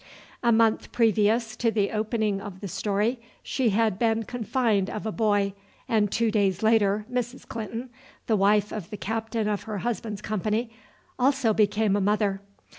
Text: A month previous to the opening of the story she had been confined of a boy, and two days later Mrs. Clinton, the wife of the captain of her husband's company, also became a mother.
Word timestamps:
A 0.41 0.51
month 0.51 0.91
previous 0.91 1.55
to 1.57 1.69
the 1.69 1.91
opening 1.91 2.41
of 2.41 2.59
the 2.59 2.67
story 2.67 3.19
she 3.43 3.69
had 3.69 3.99
been 3.99 4.23
confined 4.23 4.89
of 4.89 5.05
a 5.05 5.11
boy, 5.11 5.53
and 5.87 6.11
two 6.11 6.31
days 6.31 6.63
later 6.63 7.05
Mrs. 7.13 7.47
Clinton, 7.47 7.91
the 8.25 8.35
wife 8.35 8.71
of 8.73 8.89
the 8.89 8.97
captain 8.97 9.47
of 9.47 9.65
her 9.69 9.77
husband's 9.77 10.23
company, 10.23 10.71
also 11.19 11.53
became 11.53 11.95
a 11.95 12.01
mother. 12.01 12.41